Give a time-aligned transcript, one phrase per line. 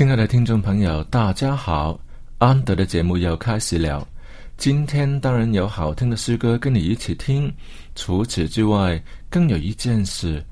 [0.00, 2.00] 亲爱的听众朋友，大家好！
[2.38, 4.08] 安德的节目又开始了。
[4.56, 7.52] 今天当然有好听的诗歌跟你一起听。
[7.94, 10.42] 除此之外，更有一件事，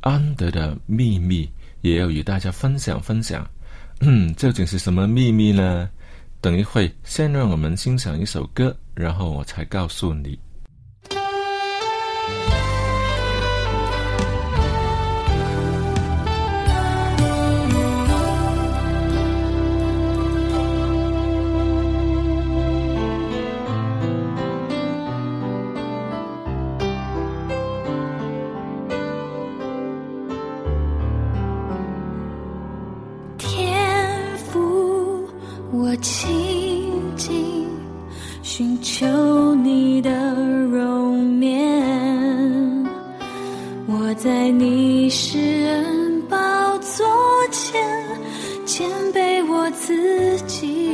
[0.00, 1.48] 安德的秘密
[1.80, 3.48] 也要与大家分享分享。
[4.00, 5.88] 嗯，究竟是什么秘密呢？
[6.40, 10.36] 等一会，先让我们欣赏一首歌，然后我才告诉你。
[49.68, 50.87] 我自己。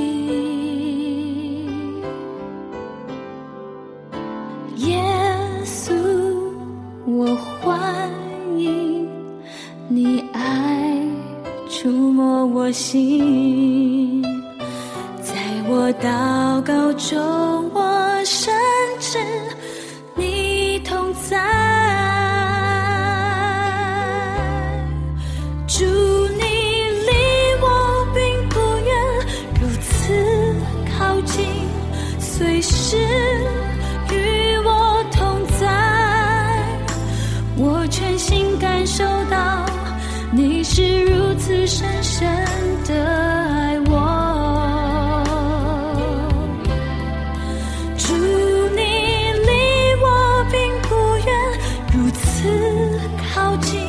[52.44, 53.00] 次
[53.32, 53.80] 靠近，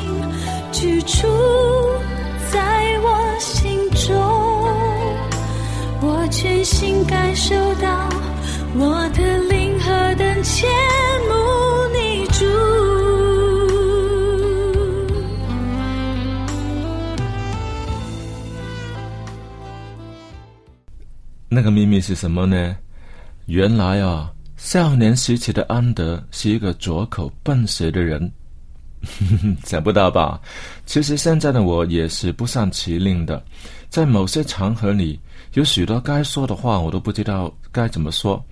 [0.71, 1.27] 居住
[2.49, 4.15] 在我心中。
[6.01, 8.07] 我全心感受到
[8.75, 10.69] 我的灵和等前
[11.27, 11.33] 目
[11.93, 12.45] 你住。
[21.49, 22.77] 那个秘密是什么呢？
[23.47, 24.31] 原来啊。
[24.57, 28.31] 少年时期的安德是一个左口笨舌的人，
[29.63, 30.39] 想不到吧？
[30.85, 33.43] 其实现在的我也是不善其令的，
[33.89, 35.19] 在某些场合里，
[35.53, 38.43] 有许多该说的话，我都不知道该怎么说。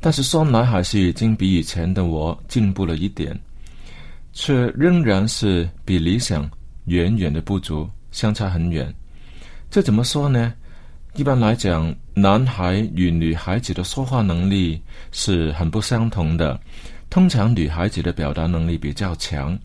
[0.00, 3.38] 但是说来还是已经比以前的我进步了一点，
[4.32, 6.50] 却仍然是比理想
[6.86, 8.92] 远远的不足，相差很远。
[9.70, 10.54] 这怎么说呢？
[11.14, 16.58] 一般来讲，男孩与女孩子的说话能力是很不相同的。
[17.10, 19.58] 通常，女孩子的表达能力比较强，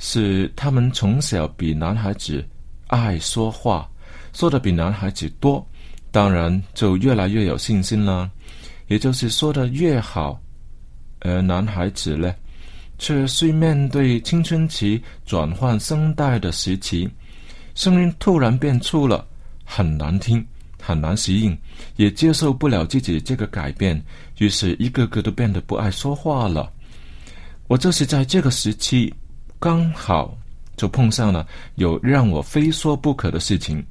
[0.00, 2.44] 是她们从小比男孩子
[2.88, 3.88] 爱说话，
[4.32, 5.64] 说的比男孩子多，
[6.10, 8.28] 当然就越来越有信心了。
[8.88, 10.40] 也就是说的越好，
[11.20, 12.34] 而男孩子呢，
[12.98, 17.08] 却虽面对青春期转换声带的时期，
[17.76, 19.24] 声音突然变粗了，
[19.64, 20.44] 很难听。
[20.80, 21.58] 很难适应，
[21.96, 24.00] 也接受不了自己这个改变，
[24.38, 26.72] 于是一个个都变得不爱说话了。
[27.68, 29.14] 我就是在这个时期，
[29.60, 30.36] 刚好
[30.76, 33.84] 就碰上了有让我非说不可的事情，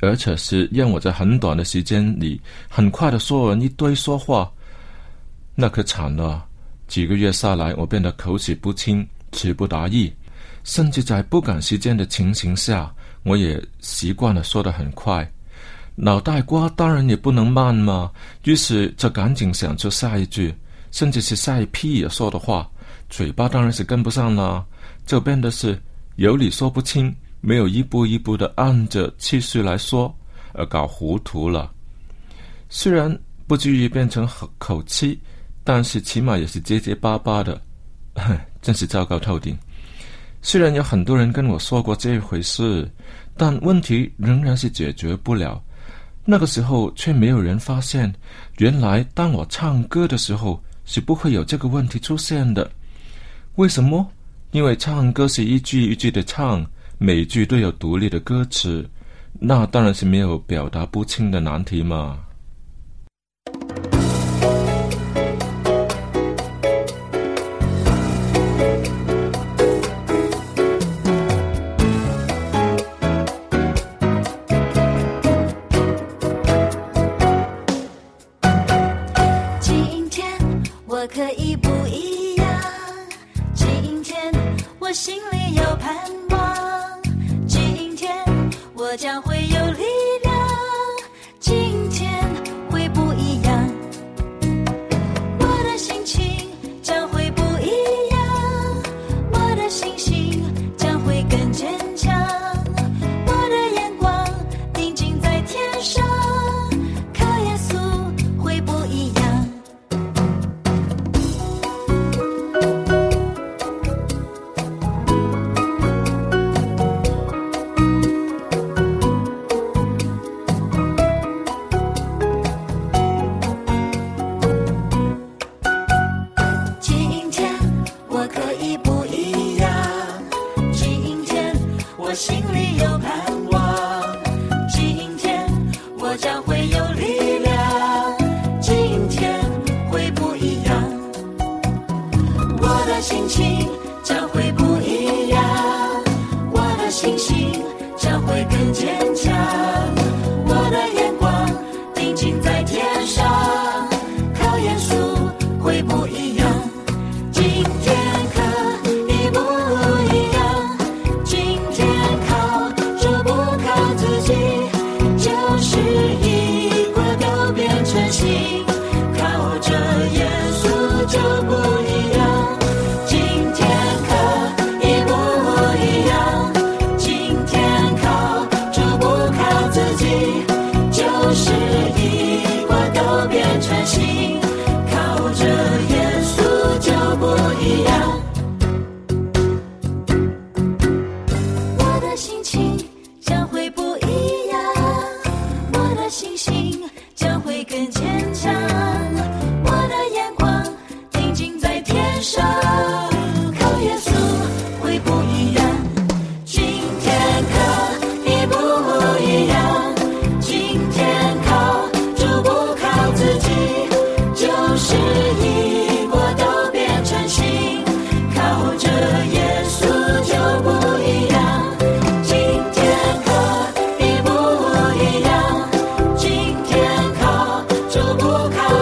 [0.00, 4.50] 而且是让我在很短的时间里很快的说完一堆说话，
[5.54, 6.46] 那可惨了。
[6.86, 10.12] 几个月下来，我变得口齿不清、词不达意，
[10.62, 15.28] 甚至在不赶时间的情形下，我也习惯了说得很快。
[15.96, 18.12] 脑袋瓜当然也不能慢嘛，
[18.44, 20.54] 于是就赶紧想出下一句，
[20.94, 22.70] 甚至是下一批也说的话，
[23.10, 24.64] 嘴巴当然是跟不上了，
[25.04, 25.76] 就变得是
[26.14, 30.16] 有理说不清，没有一步一步的按着气势来说，
[30.52, 31.68] 而搞糊涂了。
[32.68, 33.12] 虽然
[33.48, 35.20] 不至于变成口口气，
[35.64, 37.60] 但是起码也是结结巴巴的，
[38.62, 39.58] 真是糟糕透顶。
[40.42, 42.88] 虽然有很多人跟我说过这一回事，
[43.36, 45.60] 但问题仍然是解决不了。
[46.24, 48.14] 那个时候却没有人发现，
[48.58, 52.70] 原来当我唱歌的时候是不会有这个问题出现的。
[53.56, 54.06] 为什么？
[54.50, 56.64] 因为唱歌是一句一句的唱，
[56.98, 58.88] 每句都有独立的歌词，
[59.32, 62.18] 那当然是没有表达不清的难题嘛。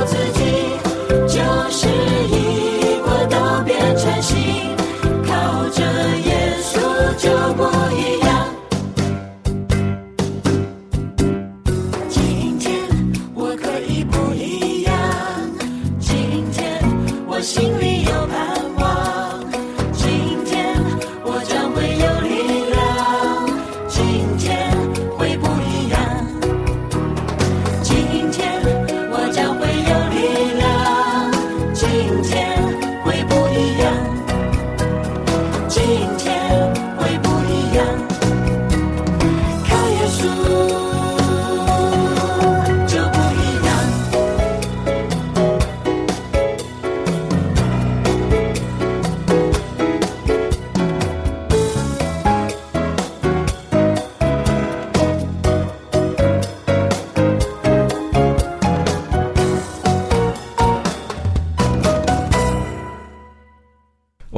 [0.03, 0.42] 我将。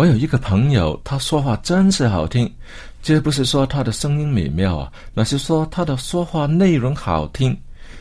[0.05, 2.53] 我有一个朋友，他说话真是好听，
[3.03, 7.59] 这不是说他的声音美妙啊，那是说他的说话内容好听。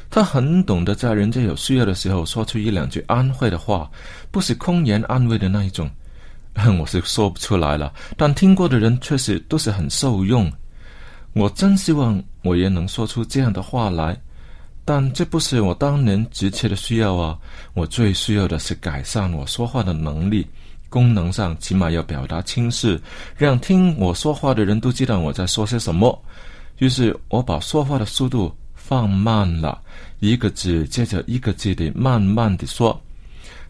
[0.09, 3.89] 他很懂得在人家有需要的时候说出一两句安慰的话，
[4.31, 5.89] 不是空言安慰的那一种。
[6.77, 10.51] 我是说不出来了，但听过的人确实都是很受用。
[11.31, 14.21] 我真希望我也能说出这样的话来，
[14.83, 17.39] 但这不是我当年急切的需要啊！
[17.73, 20.45] 我最需要的是改善我说话的能力，
[20.93, 23.01] 功能上起码要表达清晰，
[23.35, 26.23] 让听我说话的人都知道我在说些什么。
[26.77, 29.81] 于是我把说话的速度放慢了，
[30.19, 33.01] 一个字接着一个字的慢慢的说，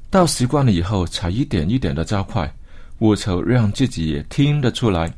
[0.09, 2.53] 到习惯了以后才一点一点的加快，
[2.99, 5.09] 务求让自己也听得出来。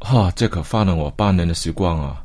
[0.00, 2.20] 哈，这可花了我半年的时光啊！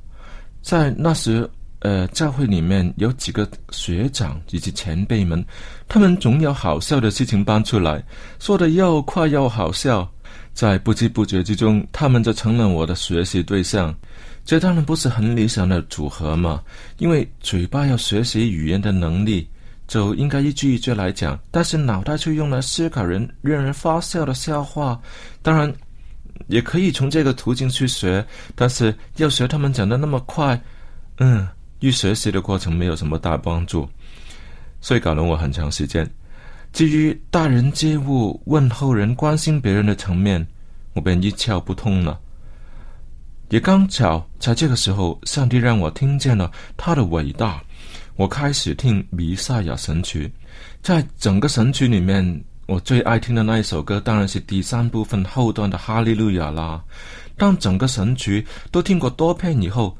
[0.63, 1.47] 在那时，
[1.86, 5.46] 呃，教会里面有几个学长以及前辈们，
[5.88, 8.04] 他们总有好笑的事情搬出来，
[8.39, 10.12] 说的又快又好笑，
[10.51, 13.94] 在不知不觉之中，他们就成了我的学习对象。
[14.44, 16.60] 这当然不是很理想的组合嘛，
[16.98, 19.48] 因为嘴巴要学习语言的能力，
[19.88, 25.00] 就应该一句一句来讲，但是脑袋却用来思考人让人发笑的笑话，
[25.44, 25.72] 当然。
[26.48, 28.24] 也可以从这个途径去学，
[28.56, 30.60] 但是要学他们讲的那么快，
[31.20, 31.48] 嗯，
[31.79, 33.88] 与学习的过程没有什么大帮助，
[34.82, 36.10] 所以搞了我很长时间。
[36.74, 40.46] 至于待人接物、问候人、关心别人的层面，
[40.94, 42.20] 我便一窍不通了。
[43.50, 47.63] 也刚巧在这个时候，上帝让我听见了他的伟大，
[48.15, 50.32] 我开始听弥赛亚神曲，
[50.82, 52.44] 在整个神曲里面。
[52.67, 56.84] 我最爱听的那一首歌当然是第三部分后段的《哈利路亚》啦。
[57.38, 59.96] 当整个神曲都听过多遍以后，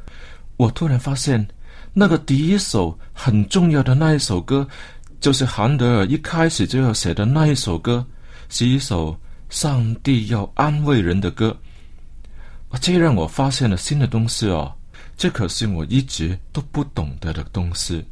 [0.58, 1.48] 我突然发现，
[1.98, 4.68] 那个第一首很重要的那一首歌，
[5.22, 8.06] 就是韩德尔一开始就要写的那一首歌，
[8.50, 9.18] 是一首
[9.50, 11.56] 上帝要安慰人的歌。
[12.82, 14.70] 这让我发现了新的东西哦，
[15.16, 18.04] 这可是我一直都不懂得的东西。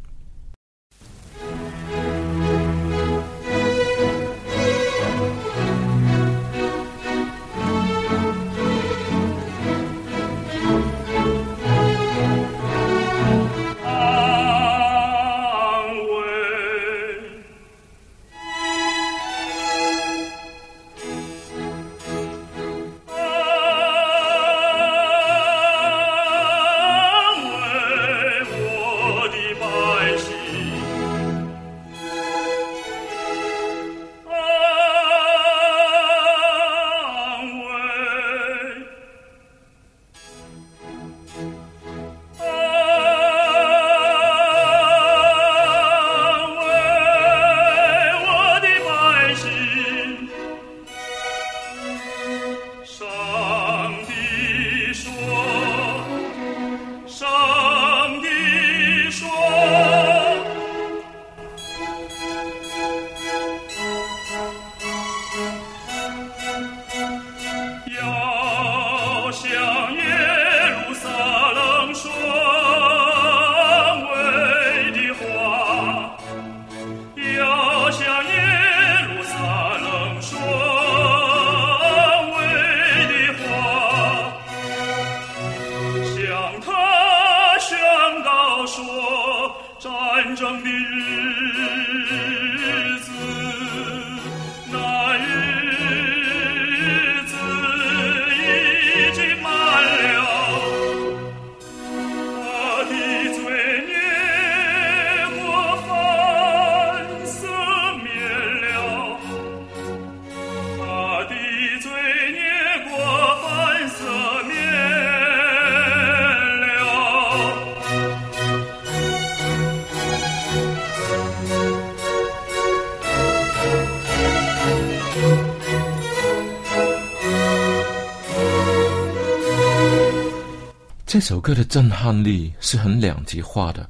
[131.24, 133.90] 首歌的震撼力是很两极化的，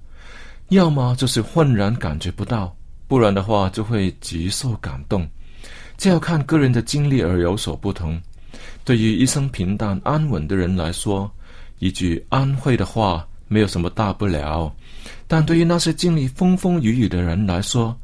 [0.69, 2.73] 要么就是浑然感觉不到，
[3.07, 5.27] 不然的话就会极受感动。
[5.97, 8.21] 这要看个人的经历而有所不同。
[8.85, 11.29] 对于一生平淡安稳的人来说，
[11.79, 14.71] 一句安慰的话没有什么大不了；
[15.27, 17.97] 但对于那些经历风风雨雨的人来说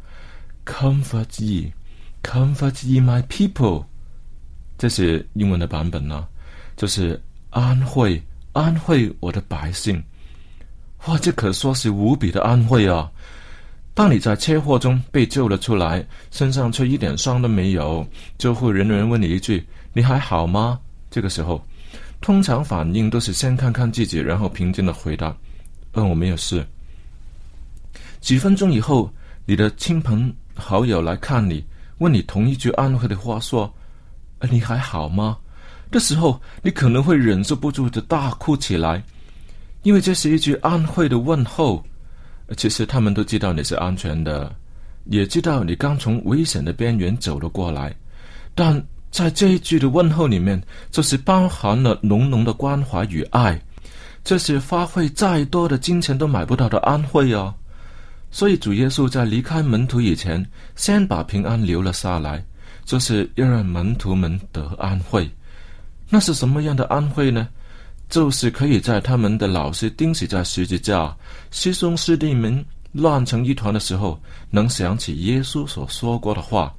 [0.66, 1.72] ，Comfort ye,
[2.24, 3.86] comfort ye my people，
[4.76, 6.28] 这是英文的版本呢，
[6.76, 7.22] 就是
[7.52, 8.22] 安慰。
[8.60, 10.04] 安慰我的百姓，
[11.06, 13.10] 哇，这可说是无比的安慰啊！
[13.94, 18.06] 当你在车祸中被救了出来，身上却一点伤都没有，
[18.38, 20.78] 救护人员问你一句：“你还好吗？”
[21.10, 21.64] 这个时候，
[22.20, 25.34] 通常反应都是先看看自己，然后平静的回答
[25.96, 26.66] ：“嗯，我没有事。”
[28.20, 29.10] 几分钟以后，
[29.46, 31.64] 你的亲朋好友来看你，
[32.00, 33.74] 问你同一句安慰的话，说
[34.52, 35.38] ：“你还好吗？”
[35.92, 39.04] 这时候，你可能会忍受不住的大哭起来。
[39.84, 41.84] 因为这是一句安慰的问候，
[42.58, 44.54] 其实他们都知道你是安全的，
[45.06, 47.96] 也知道你刚从危险的边缘走了过来，
[48.54, 53.60] 但在这一句的问候里面，就是包含了浓浓的关怀与爱，
[54.24, 57.54] 这是花费再多的金钱都买不到的安慰哦。
[58.30, 62.46] 所以主耶稣在离开门徒以前，先把平安留了下来，
[62.86, 65.28] 就是要让门徒们得安慰。
[66.10, 67.48] 那是什么样的安慰呢？
[68.10, 71.16] 就是可以在他们的老师钉死在十字架、
[71.52, 76.74] 师兄师弟们乱成一团的时候，能想起耶稣所说过的话。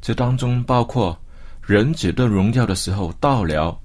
[0.00, 1.18] 这当中包括
[1.60, 3.76] 人子的荣耀的时候到了，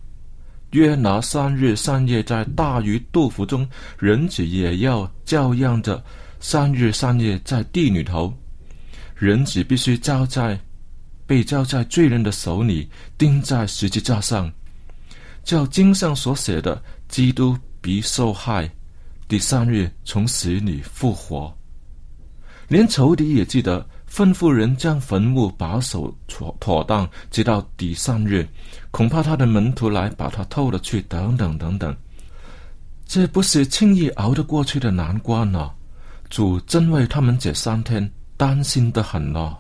[0.72, 6.04] 约拿三日三夜在大鱼肚腹中，人子也要照样着
[6.39, 8.32] 三日三夜在地里头，
[9.15, 10.60] 人子必须交在
[11.25, 12.88] 被交在罪人的手里，
[13.18, 14.51] 钉在十字架上。
[15.46, 18.70] 叫经上所写的，基督必受害，
[19.28, 21.56] 第三日从死里复活。
[22.68, 28.48] 连仇敌也记得吩咐人将坟墓把守妥妥当，直到第三日，
[28.90, 31.96] 恐怕他的门徒来把他偷了去，等等等等。
[33.06, 35.72] 这不是轻易熬得过去的难关呢。
[36.28, 39.56] 主真为他们这三天担心的很呢。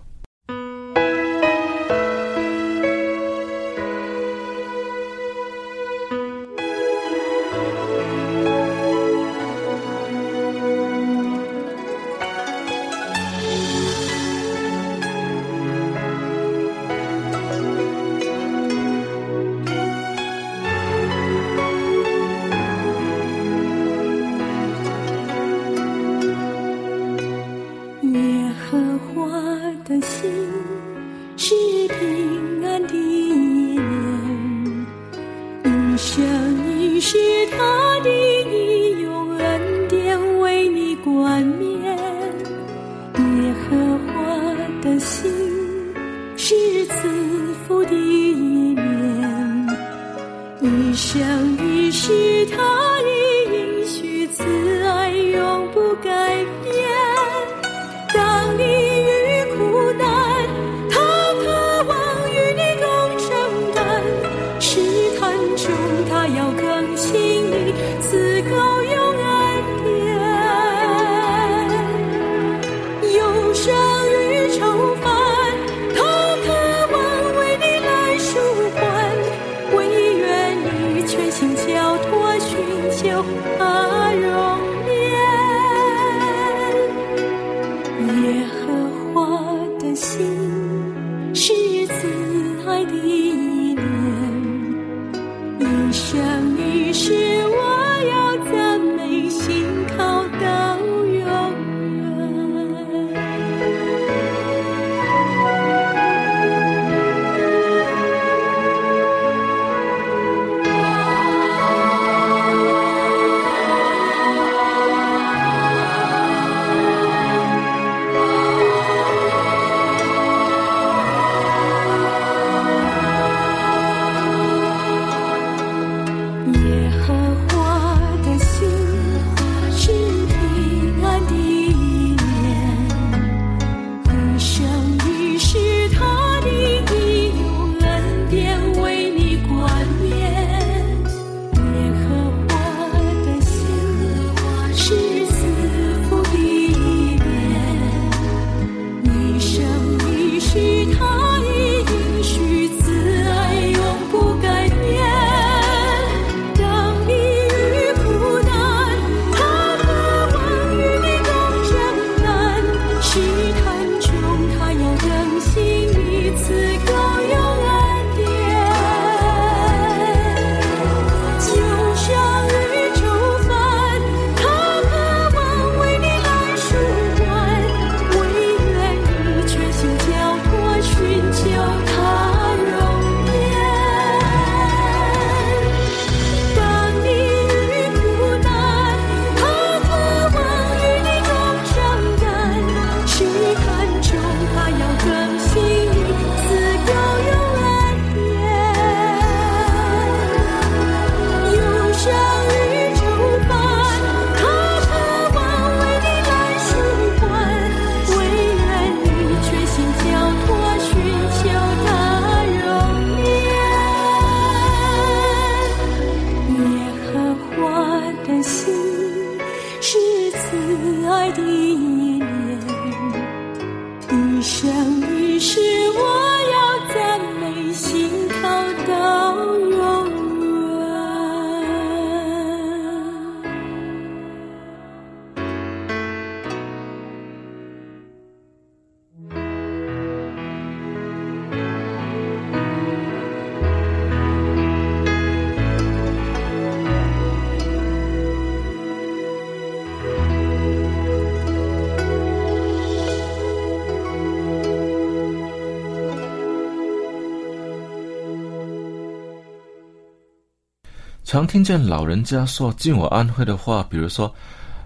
[261.35, 264.33] 常听见老人家说自我安徽的话，比如说：“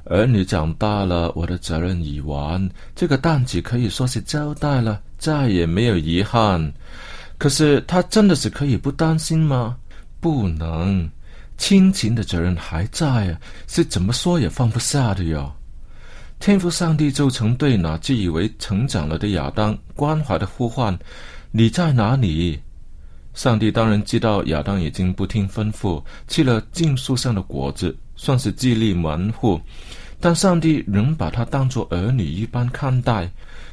[0.05, 6.73] 儿女长大了，我的责任已完，这个担子可以说是交代了，再也没有遗憾。”
[7.37, 9.77] 可是他真的是可以不担心吗？
[10.19, 11.07] 不能，
[11.59, 15.53] 亲情的责任还在啊，是怎么说也放不下的哟。
[16.39, 20.97] 天父上帝就曾对那自以为成长了的亚当关怀的呼唤
[21.53, 22.59] ：“你在哪里？”
[23.39, 29.57] 上帝当然知道亚当已经不听吩咐，吃了禁树上的果子，算是自立门户。
[30.19, 33.31] 但上帝仍把他当作儿女一般看待。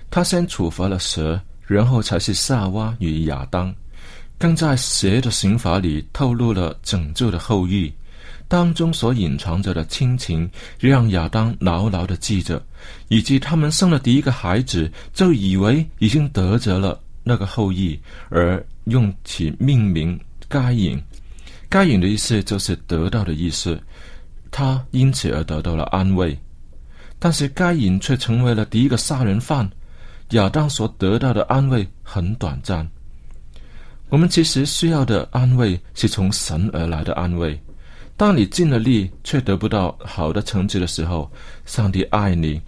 [0.08, 3.74] 他先处罚了蛇，然后才是夏娃与亚当，
[4.38, 7.92] 更在蛇的刑罚里透露了拯救的后裔。
[8.46, 10.48] 当中所隐藏着的亲情，
[10.78, 12.64] 让亚当牢牢的记着，
[13.08, 20.16] 以及他们生了第一个孩子，就以为已经得着了那个后裔，而用其命名
[20.48, 21.02] 该隐。
[21.68, 23.76] 该隐的意思就是得到的意思，
[24.52, 26.38] 他因此而得到了安慰。
[27.18, 29.68] 但是该隐却成为了第一个杀人犯，
[30.30, 32.88] 亚当所得到的安慰很短暂。
[34.08, 37.60] 我们其实需要的安慰是从神而来的安慰。
[38.16, 41.28] 当你尽了力却得不到好的成绩的时候，
[41.64, 42.60] 上帝爱你，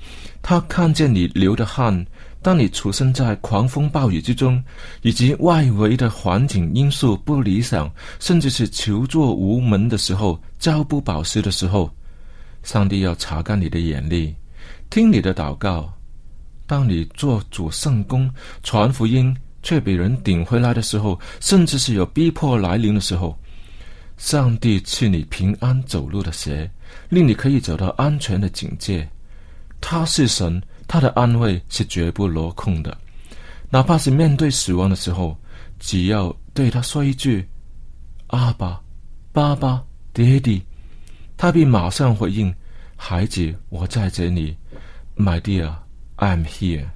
[0.43, 2.05] 他看见你流的汗。
[2.41, 4.63] 当你处身在狂风暴雨之中，
[5.03, 11.93] 以及外围的环境因素不理想，甚至是求助无门的时候，朝不保夕的时候，
[12.63, 14.35] 上帝要查干你的眼力，
[14.89, 15.93] 听你的祷告。
[16.67, 18.31] 当你做主圣功、
[18.63, 23.37] 传福音，却被人顶回来的时候，甚至是有逼迫来临的时候。
[24.17, 26.71] 上帝赐你平安走路的鞋，
[27.09, 29.09] 令你可以走到安全的境界。
[29.81, 32.97] 他是神，他的安慰是绝不落空的。
[33.71, 35.37] 哪怕是面对死亡的时候，
[35.79, 37.47] 只要对他说一句
[38.29, 38.81] “阿爸，
[39.31, 40.61] 爸爸，爹地”，
[41.37, 42.53] 他便马上回应
[42.97, 44.57] ：“孩子，我在这里
[45.17, 45.73] ，My dear,
[46.17, 46.89] I'm here。”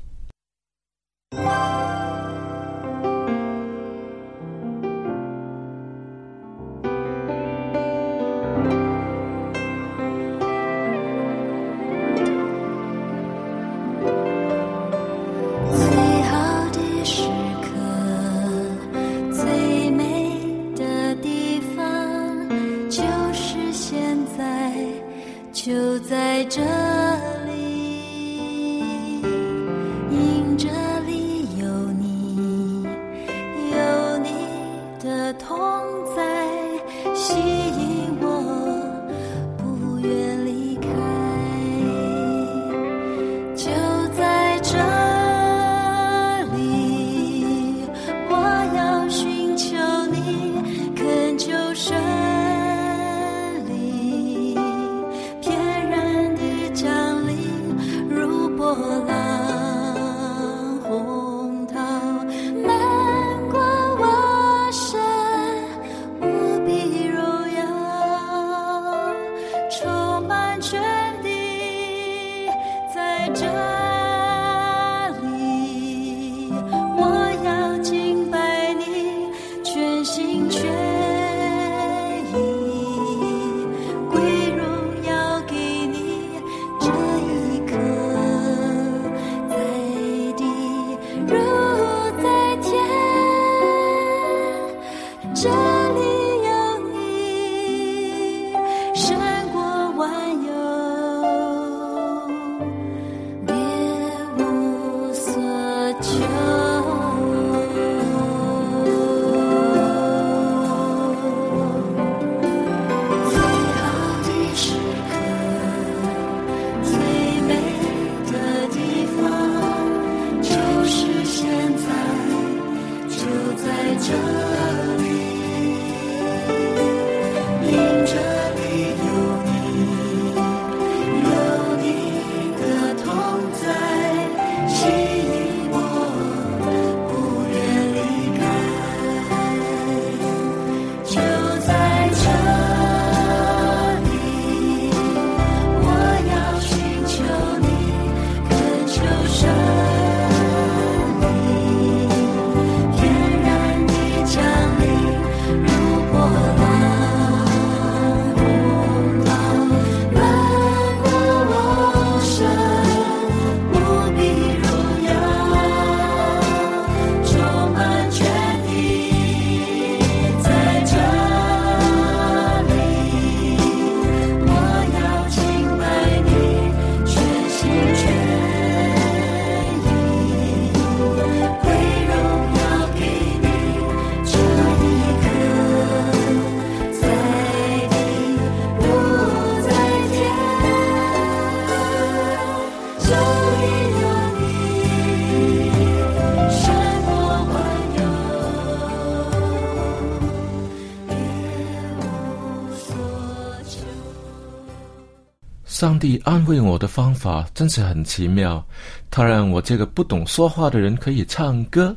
[205.82, 208.64] 上帝安慰我的方法真是很奇妙，
[209.10, 211.92] 他让我这个不懂说话的人可以唱歌，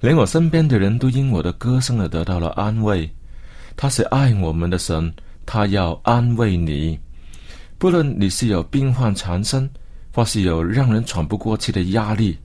[0.00, 3.08] 连我身边的人都因我的歌声而得到了安慰。
[3.76, 5.14] 他是爱我们的神，
[5.46, 6.98] 他要安慰你。
[7.78, 9.70] 不论你是有病患缠身，
[10.12, 12.36] 或是有让人喘不过气的压力，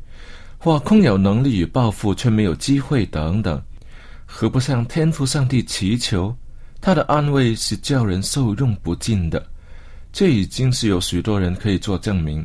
[0.60, 3.60] 或空有能力与抱负却没有机会等等，
[4.28, 6.32] 何不向天父上帝祈求？
[6.80, 9.44] 他的安慰是叫人受用不尽的。
[10.18, 12.44] 这已经是有许多人可以做证明。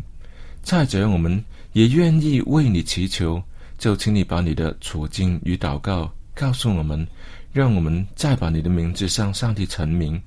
[0.63, 3.43] 再者，我们也愿意为你祈求，
[3.79, 7.09] 就请你把你的处境与祷告告诉我们，
[7.51, 10.21] 让我们再把你的名字向上帝陈明。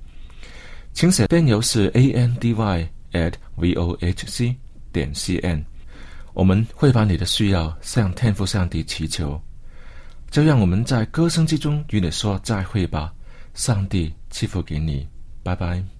[0.91, 4.55] 请写电邮是 a n d y at v o h c
[4.91, 5.63] 点 c n，
[6.33, 9.39] 我们会把你的需要向天父上帝祈求。
[10.31, 13.13] 就让我们在歌声之中与你说再会吧，
[13.53, 15.07] 上帝赐福给你，
[15.43, 15.94] 拜拜。